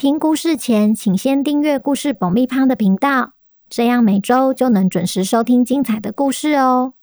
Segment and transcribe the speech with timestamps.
[0.00, 3.34] 听故事前，请先订阅故事爆米花的频道，
[3.68, 6.94] 这样每周就能准时收听精彩的故事哦。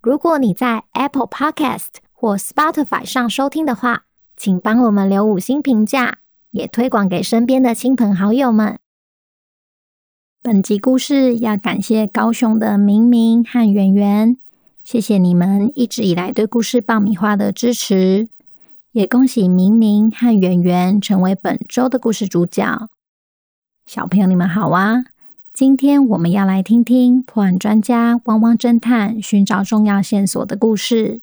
[0.00, 6.20] 如果你在 Apple Podcast 或 Spotify 上收听的话，请帮我们留五星评价，
[6.52, 8.78] 也推广给身边的亲朋好友们。
[10.42, 14.38] 本集故事要感谢高雄的明明和圆圆，
[14.82, 18.30] 谢谢你们一直以来对故事爆米花的支持。
[18.96, 22.88] 也恭喜明明和圆圆成为本周的故事主角。
[23.84, 25.04] 小朋友，你们好啊！
[25.52, 31.20] 今天我们要来听听破案专家汪汪侦探寻找重要线索的故事。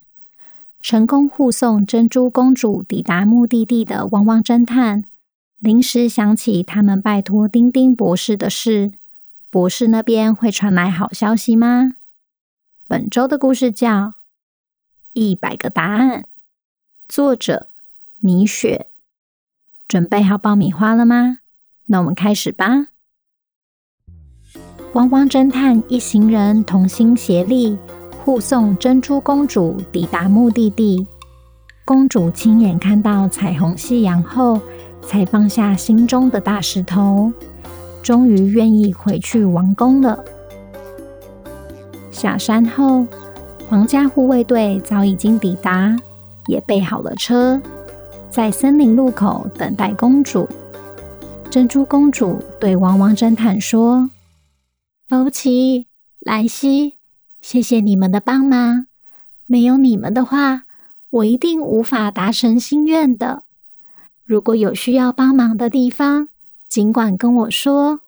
[0.84, 5.06] 成功护送珍珠公主抵达目的地的汪汪侦探，
[5.58, 8.92] 临时想起他们拜托丁丁博士的事。
[9.50, 11.96] 博士那边会传来好消息吗？
[12.88, 13.90] 本周的故事叫
[15.14, 16.22] 《一百个答案》。
[17.09, 17.68] 作者
[18.20, 18.88] 米雪，
[19.88, 21.40] 准备好爆米花了吗？
[21.88, 22.88] 那我们开始吧。
[24.94, 27.78] 汪汪侦探一行人同心协力，
[28.24, 31.06] 护送珍珠公主抵达目的地。
[31.86, 34.62] 公主亲眼看到彩虹夕阳后，
[35.02, 37.31] 才放下心中的大石头，
[38.02, 40.24] 终于愿意回去王宫了。
[42.12, 43.06] 下山后，
[43.68, 45.96] 皇家护卫队早已经抵达。
[46.48, 47.62] 也备好了车，
[48.30, 50.48] 在森林路口等待公主。
[51.50, 54.10] 珍珠公主对汪汪侦探说
[55.08, 55.88] ：“福奇、
[56.20, 56.96] 莱西，
[57.42, 58.88] 谢谢你们的帮忙。
[59.46, 60.64] 没有你们的话，
[61.09, 63.44] 我一定无法达成心愿的。
[64.26, 66.30] 如果有需要帮忙的地方，
[66.68, 68.00] 尽管跟我说。”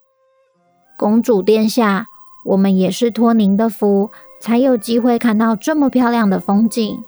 [0.97, 2.07] 公主殿下，
[2.45, 4.09] 我们也是托您的福，
[4.41, 7.03] 才有机会看到这么漂亮的风景。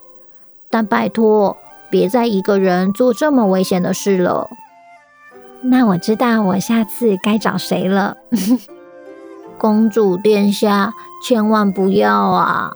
[0.70, 1.58] 但拜托，
[1.90, 4.50] 别再一个人做这么危险的事了。
[5.62, 8.18] 那我知道，我下次该找谁了。
[9.58, 12.72] 公主殿下，千万不要啊！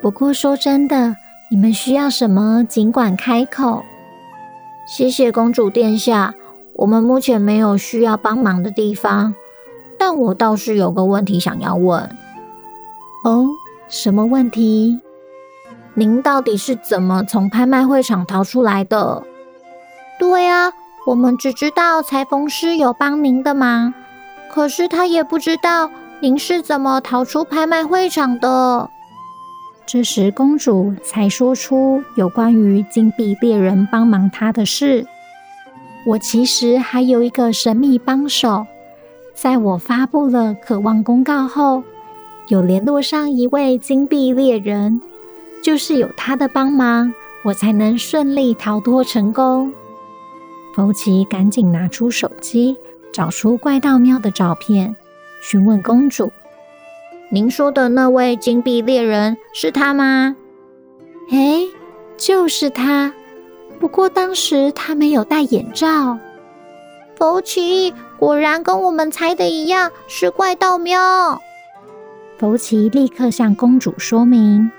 [0.00, 1.16] 不过说真的，
[1.50, 3.82] 你们需要什么，尽管开口。
[4.86, 6.34] 谢谢公主殿下，
[6.74, 9.34] 我们目前没有需要帮忙的地方，
[9.98, 12.08] 但我倒是有个问题想要问。
[13.24, 13.48] 哦，
[13.88, 15.00] 什么问题？
[15.94, 19.22] 您到底是怎么从拍卖会场逃出来的？
[20.18, 20.72] 对啊，
[21.06, 23.92] 我们只知道裁缝师有帮您的忙，
[24.50, 25.90] 可是他也不知道
[26.20, 28.88] 您是怎么逃出拍卖会场的。
[29.86, 35.04] 这时，公主才说出有关于金币猎人帮忙她的事。
[36.06, 38.66] 我其实还有一个神秘帮手，
[39.34, 41.82] 在我发布了渴望公告后，
[42.46, 45.00] 有联络上一位金币猎人。
[45.62, 47.12] 就是有他的帮忙，
[47.42, 49.72] 我才能顺利逃脱成功。
[50.74, 52.76] 福奇赶紧拿出手机，
[53.12, 54.94] 找出怪盗喵的照片，
[55.42, 56.30] 询问公主
[57.30, 60.36] ：“您说的那位金币猎人是他吗
[61.30, 61.66] ？”“哎，
[62.16, 63.12] 就是他。
[63.78, 66.18] 不过当时他没有戴眼罩。”
[67.16, 71.40] 福奇果然跟我们猜的一样，是怪盗喵。
[72.38, 74.70] 福奇立刻向公主说明。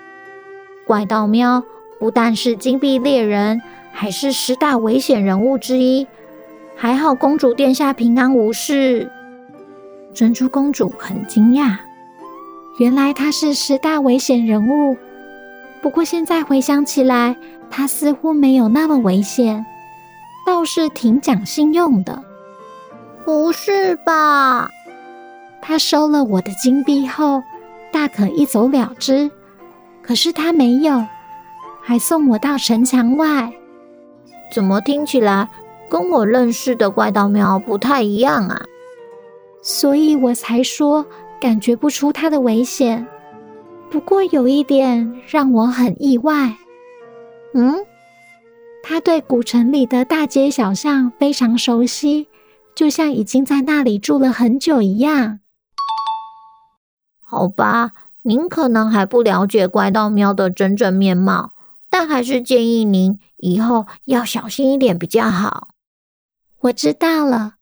[0.92, 1.64] 怪盗喵
[2.02, 3.62] 不但是金币猎人，
[3.94, 6.06] 还是十大危险人物之一。
[6.76, 9.10] 还好公主殿下平安无事。
[10.14, 11.78] 珍珠公主很惊讶，
[12.78, 14.98] 原来他是十大危险人物。
[15.82, 17.38] 不过现在回想起来，
[17.70, 19.66] 他似乎没有那么危险，
[20.46, 22.22] 倒是挺讲信用的。
[23.24, 24.70] 不是吧？
[25.62, 27.42] 他收了我的金币后，
[27.94, 29.32] 大可一走了之。
[30.02, 31.06] 可是他没有，
[31.82, 33.52] 还送我到城墙外。
[34.54, 35.50] 怎么听起来
[35.90, 38.66] 跟我认识的怪盗喵不太一样啊？
[39.62, 41.06] 所以我才说
[41.40, 43.08] 感觉不出他的危险。
[43.90, 46.56] 不过有一点让我很意外。
[47.54, 47.76] 嗯，
[48.84, 52.28] 他对古城里的大街小巷非常熟悉，
[52.74, 55.40] 就像已经在那里住了很久一样。
[57.22, 57.92] 好吧。
[58.24, 61.54] 您可能还不了解怪盗喵的真正面貌，
[61.90, 65.70] 但还是建议您以后要小心一点比较好。
[66.62, 67.56] 我知道了，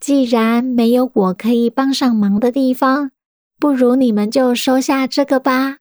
[0.00, 3.12] 既然没有我可以帮上忙的地方，
[3.58, 5.76] 不如你们就收下这个吧。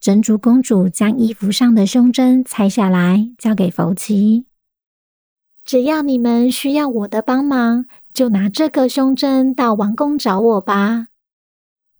[0.00, 4.46] 珍珠公主将衣服上的胸针拆下来，交给福奇。
[5.64, 11.08] 只要你们需要我的帮忙，就拿这个胸针到王宫找我吧。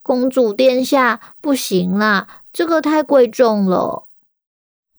[0.06, 4.06] 公主殿下，不行啦，这个太贵重了。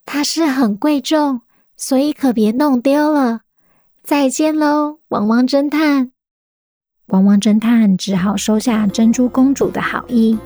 [0.05, 1.43] 它是很贵重，
[1.77, 3.39] 所以可别弄丢了。
[4.03, 6.11] 再见喽，汪汪侦探。
[7.07, 10.37] 汪汪侦探只好收下珍珠公主的好意，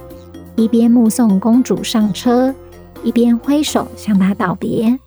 [0.55, 2.53] 一边目送公主上车，
[3.03, 4.99] 一边挥手向她道别。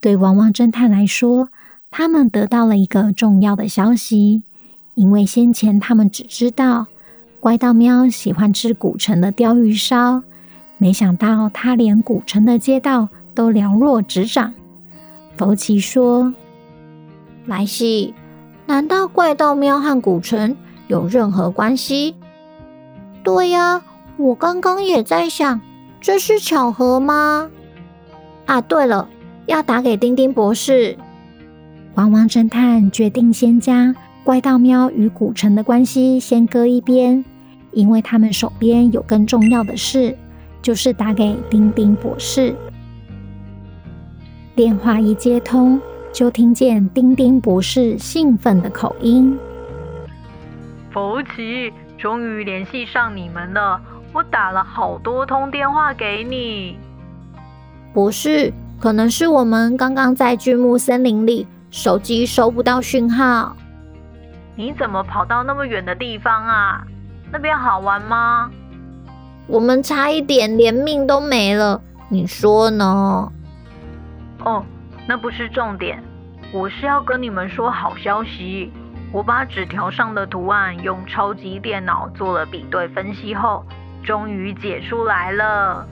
[0.00, 1.50] 对汪汪侦探来说，
[1.88, 4.42] 他们得到了一个重要的消息，
[4.94, 6.88] 因为先前他们只知道
[7.40, 10.22] 怪盗喵喜欢吃古城的鯛鱼烧，
[10.76, 14.52] 没想到他连古城的街道都了若指掌。
[15.38, 16.34] 弗奇说
[17.46, 18.14] ：“莱西。”
[18.68, 20.54] 难道怪盗喵和古城
[20.86, 22.14] 有任何关系？
[23.24, 23.82] 对呀，
[24.18, 25.60] 我刚刚也在想，
[26.00, 27.50] 这是巧合吗？
[28.44, 29.08] 啊，对了，
[29.46, 30.96] 要打给丁丁博士。
[31.94, 33.96] 汪汪侦探决定先将
[34.30, 37.24] 怪盗喵与古城的关系先搁一边，
[37.72, 40.16] 因为他们手边有更重要的事，
[40.62, 42.54] 就是打给丁丁博士。
[44.54, 45.80] 电话一接通。
[46.12, 49.36] 就听见丁丁博士兴奋的口音
[50.94, 53.80] ：“福奇，终于联系上你们了！
[54.12, 56.76] 我打了好多通电话给你。
[57.92, 63.56] 博士，可能是我们刚刚在巨木森林里，手机收不到讯号。
[64.60, 66.86] 你怎么跑到那么远的地方啊？
[67.32, 68.50] 那边好玩吗？
[69.46, 71.80] 我们差一点连命都没了，
[72.10, 73.32] 你说呢？
[74.44, 74.62] 哦。”
[75.08, 76.04] 那不是重点，
[76.52, 78.70] 我是要跟你们说好消息。
[79.12, 83.64] 我把纸条上的图案用超级电脑做了比对分析后，
[84.04, 85.88] 终于解出来了。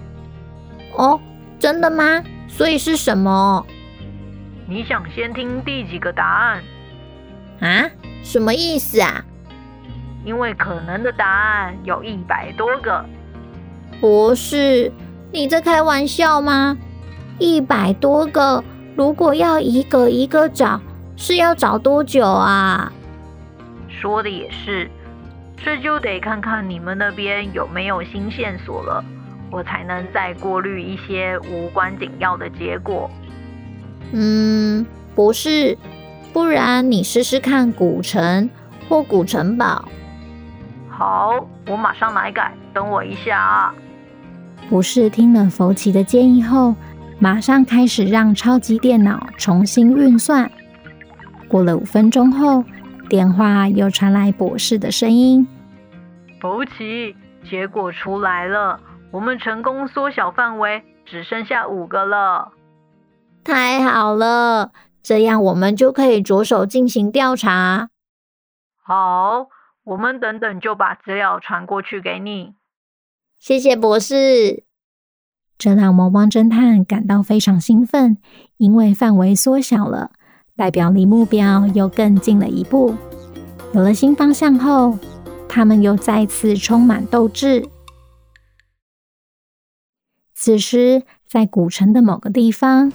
[0.95, 1.19] 哦，
[1.59, 2.23] 真的吗？
[2.47, 3.65] 所以是什么？
[4.67, 6.63] 你想先听第几个答案？
[7.61, 7.91] 啊？
[8.29, 9.25] 什么意思啊？
[10.23, 13.03] 因为可能的答案有一百多个。
[14.03, 14.93] 博士，
[15.33, 16.77] 你在开玩笑吗？
[17.39, 18.63] 一百多个？
[18.95, 20.79] 如果要一个一个找，
[21.17, 22.93] 是要找多久啊？
[23.89, 24.91] 说的也是，
[25.57, 29.03] 这就得看看你们那边有没有新线索了，
[29.51, 33.11] 我才能再过滤一些无关紧要的结果。
[34.13, 34.85] 嗯，
[35.15, 35.79] 不是，
[36.39, 38.49] 不然你试试看古城
[38.89, 39.85] 或古城堡。
[40.89, 43.75] 好，我马上来改，等我一下啊。
[44.71, 46.77] 不是听了弗奇的建议后。
[47.19, 50.49] 马上开始让超级电脑重新运算。
[51.49, 52.63] 过了五分钟后，
[53.09, 55.45] 电话又传来博士的声音
[56.41, 57.17] ：“弗奇，
[57.51, 58.79] 结果出来了，
[59.11, 62.53] 我们成功缩小范围，只剩下五个了。
[63.43, 64.71] 太好了，
[65.09, 67.89] 这样我们就可以着手进行调查。
[68.77, 69.47] 好，
[69.85, 72.53] 我们等等就把资料传过去给你。
[73.39, 74.65] 谢谢博士。”
[75.57, 78.19] 这让汪汪侦探感到非常兴奋，
[78.59, 80.11] 因为范围缩小了，
[80.55, 82.95] 代表离目标又更近了一步。
[83.73, 84.99] 有了新方向后，
[85.49, 87.67] 他们又再次充满斗志。
[90.35, 92.93] 此时，在古城的某个地方。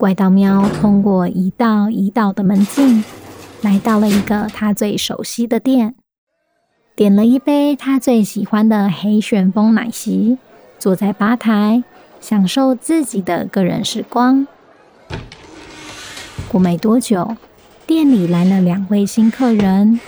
[0.00, 3.04] 怪盗喵通过一道一道的门径，
[3.60, 5.94] 来到了一个他最熟悉的店，
[6.96, 10.38] 点了一杯他最喜欢的黑旋风奶昔，
[10.78, 11.84] 坐在吧台
[12.18, 14.46] 享受自己的个人时光。
[16.48, 17.36] 过没多久，
[17.86, 20.00] 店里来了两位新客人，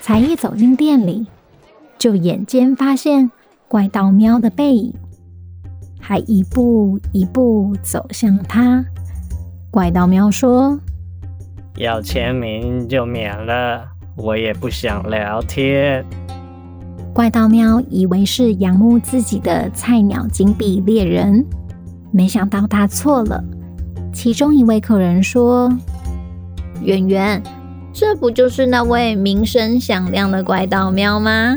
[0.00, 1.28] 才一走进店里，
[1.96, 3.30] 就眼尖发现
[3.68, 4.92] 怪盗喵的背影，
[6.00, 8.84] 还一步一步走向他。
[9.72, 10.78] 怪盗喵说
[11.80, 13.82] ：“要签名就免了，
[14.18, 16.04] 我也不想聊天。”
[17.14, 21.46] 怪盗喵以为是仰慕自己的菜鸟金币猎人，
[22.10, 23.42] 没想到他错了。
[24.12, 25.72] 其中一位客人说
[26.84, 27.42] ：“圆圆，
[27.94, 31.56] 这不就是那位名声响亮的怪盗喵吗？”“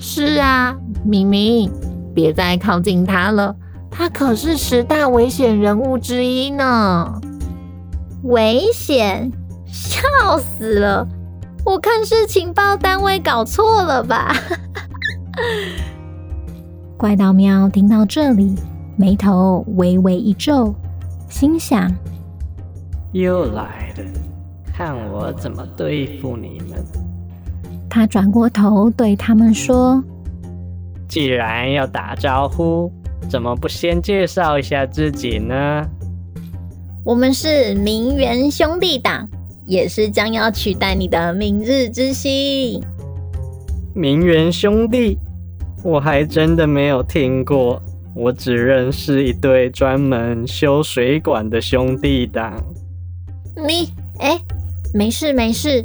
[0.00, 1.70] 是啊，明明，
[2.14, 3.54] 别再靠近他了。”
[3.92, 7.20] 他可是十大危险人物之一呢！
[8.24, 9.30] 危险？
[9.66, 10.00] 笑
[10.38, 11.06] 死了！
[11.64, 14.34] 我看是情报单位搞错了吧？
[16.96, 18.56] 怪盗喵听到这里，
[18.96, 20.74] 眉头微微一皱，
[21.28, 21.90] 心想：
[23.12, 24.04] 又来了，
[24.74, 26.82] 看我怎么对付你们！
[27.90, 30.02] 他转过头对他们说
[31.08, 32.90] ：“既然要打招呼，
[33.32, 35.88] 怎么不先介绍一下自己呢？”
[37.02, 39.26] 我们是名媛兄弟党，
[39.66, 42.78] 也是将要取代你的明日之星。
[43.94, 45.16] 名媛兄弟，
[45.82, 47.82] 我还真的没有听过，
[48.14, 52.62] 我只认识一对专门修水管的兄弟党。
[53.66, 54.38] 你，哎，
[54.92, 55.82] 没事没事，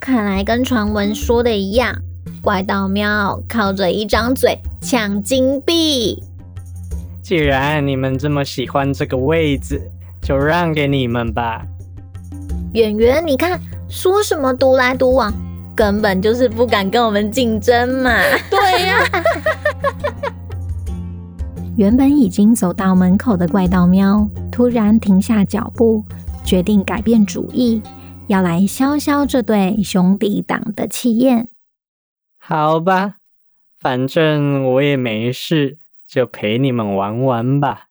[0.00, 1.96] 看来跟传闻说的一样，
[2.42, 6.20] 怪盗喵靠着一张嘴抢金币。
[7.30, 9.80] 既然你们这么喜欢这个位置。
[10.20, 11.64] 就让给你们吧，
[12.74, 13.58] 圆圆，你看
[13.88, 15.32] 说什么独来独往，
[15.74, 18.10] 根本就是不敢跟我们竞争嘛。
[18.50, 19.22] 对呀、啊，
[21.78, 26.04] 原本已经走到门口的怪盗喵突然停下脚步，
[26.44, 27.80] 决定改变主意，
[28.26, 31.48] 要来消消这对兄弟党的气焰。
[32.38, 33.14] 好吧，
[33.80, 35.78] 反正我也没事，
[36.10, 37.86] 就陪你们玩玩吧。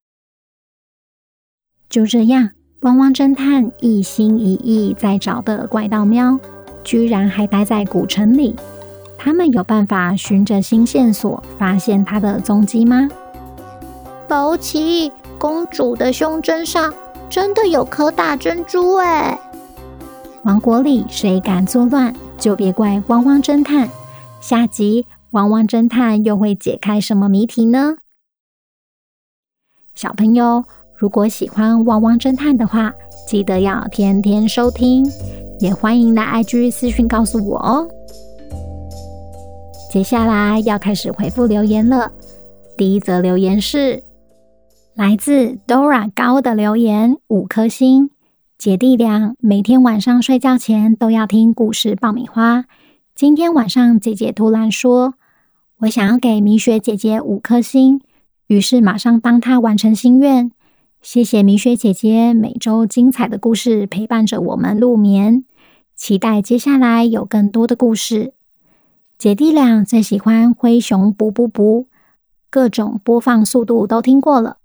[1.89, 2.49] 就这样，
[2.81, 6.37] 汪汪侦探一心一意在找的怪盗喵，
[6.83, 8.55] 居然还待在古城里。
[9.17, 13.09] 他们有办法循着新线索发现他的踪迹吗？
[14.27, 16.93] 宝奇，公主的胸针上
[17.29, 19.39] 真的有颗大珍珠哎！
[20.43, 23.89] 王国里谁敢作乱，就别怪汪汪侦探。
[24.41, 27.95] 下集汪汪侦探又会解开什么谜题呢？
[29.99, 30.63] 小朋友。
[30.95, 32.93] 如果喜欢汪汪侦探的话，
[33.27, 35.05] 记得要天天收听，
[35.59, 37.85] 也欢迎来 IG 私讯告诉我哦。
[39.91, 42.13] 接下来要开始回复留言了。
[42.77, 44.01] 第一则留言是
[44.95, 48.09] 来自 Dora 高的留言，五颗星。
[48.57, 52.63] 姐弟俩每天晚上睡觉前都要听故事爆米花。
[53.13, 55.15] 今天晚上姐姐突然说，
[55.79, 57.99] 我想要给米雪姐姐五颗星，
[58.49, 60.51] 于是马上帮她完成心愿。
[61.03, 65.45] 谢谢米雪姐姐每周精彩的故事陪伴着我们入眠，
[65.95, 68.33] 期待接下来有更多的故事。
[69.19, 71.89] 姐弟俩最喜欢灰熊补补补，
[72.49, 74.57] 各种播放速度都听过了，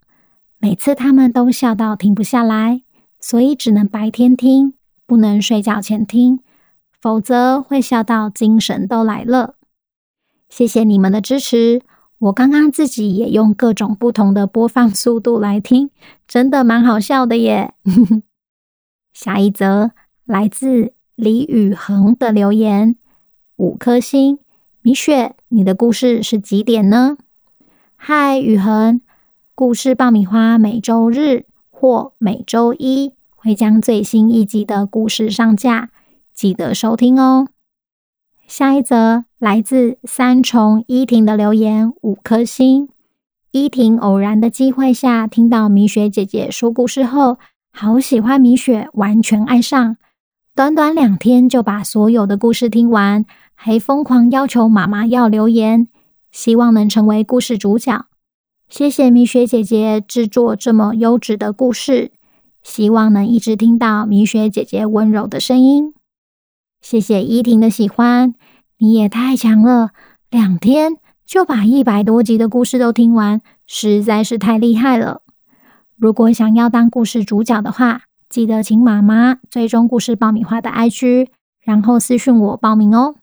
[0.56, 2.82] 每次他们都笑到停不下来，
[3.20, 4.72] 所以只能白天听，
[5.04, 6.40] 不能睡觉前听，
[6.98, 9.56] 否则会笑到精神都来了。
[10.48, 11.82] 谢谢你们的支持。
[12.24, 15.90] 我刚刚自己也用各种不同的播放速度来听，
[16.26, 17.74] 真的蛮好笑的耶。
[19.12, 19.90] 下一则
[20.24, 22.96] 来自李宇恒的留言，
[23.56, 24.38] 五颗星。
[24.80, 27.18] 米雪，你的故事是几点呢？
[27.94, 29.02] 嗨，宇恒，
[29.54, 35.90] 故事爆米花每周日或每周一会将最新一集的故事上架，
[36.32, 37.48] 记得收听哦。
[38.46, 42.88] 下一则来自三重依婷的留言，五颗星。
[43.52, 47.38] 依婷偶然的机会下听到米雪姐姐说故事后，
[47.72, 49.96] 好喜欢米雪，完全爱上。
[50.54, 53.24] 短短两天就把所有的故事听完，
[53.54, 55.88] 还疯狂要求妈妈要留言，
[56.30, 58.06] 希望能成为故事主角。
[58.68, 62.12] 谢谢米雪姐姐制作这么优质的故事，
[62.62, 65.94] 希望能一直听到米雪姐姐温柔的声音。
[66.84, 68.34] 谢谢依婷的喜欢，
[68.76, 69.92] 你也太强了，
[70.28, 75.22] 两天就把一百多集的故事都听完，实在是太厉害了。
[75.96, 81.28] 如果想要当故事主角的话，记得请妈妈追踪故事爆米花的 IG，
[81.62, 83.14] 然后私讯我报名哦。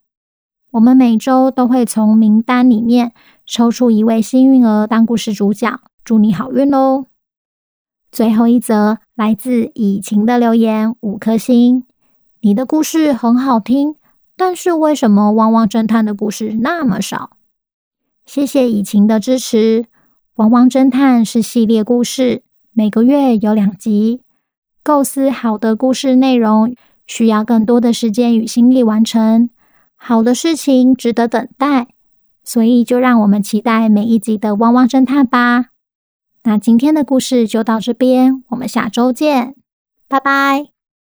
[0.72, 3.14] 我们每周都会从名单里面
[3.46, 7.06] 抽出一位幸运儿当故事主角，祝你好运哦。
[8.12, 11.84] 最后一则来自以晴的留言，五颗星。
[12.44, 13.96] 你的故事很好听，
[14.36, 17.38] 但是为什么汪汪侦探的故事那么少？
[18.26, 19.86] 谢谢以晴的支持。
[20.36, 22.42] 汪汪侦探是系列故事，
[22.74, 24.22] 每个月有两集。
[24.82, 29.52] 构思好的故事内容需要更多的时间与心力完成。
[29.96, 31.90] 好的事情值得等待，
[32.44, 35.68] 所以就让我们期待每一集的汪汪侦探吧。
[36.42, 39.54] 那今天的故事就到这边，我们下周见，
[40.08, 40.71] 拜拜。